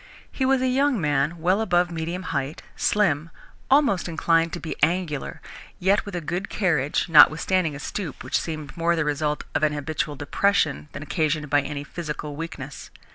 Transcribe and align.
He 0.31 0.47
was 0.47 0.61
a 0.63 0.67
young 0.67 0.99
man 0.99 1.37
well 1.39 1.61
above 1.61 1.91
medium 1.91 2.23
height, 2.33 2.63
slim, 2.75 3.29
almost 3.69 4.09
inclined 4.09 4.51
to 4.53 4.59
be 4.59 4.75
angular, 4.81 5.41
yet 5.77 6.05
with 6.07 6.15
a 6.15 6.21
good 6.21 6.49
carriage 6.49 7.07
notwithstanding 7.07 7.75
a 7.75 7.79
stoop 7.79 8.23
which 8.23 8.39
seemed 8.41 8.75
more 8.75 8.95
the 8.95 9.05
result 9.05 9.43
of 9.53 9.61
an 9.61 9.73
habitual 9.73 10.15
depression 10.15 10.89
than 10.93 11.03
occasioned 11.03 11.51
by 11.51 11.61
any 11.61 11.83
physical 11.83 12.35
weakness. 12.35 12.89